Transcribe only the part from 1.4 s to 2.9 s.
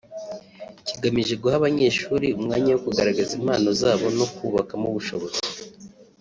guha abanyeshuri umwanya wo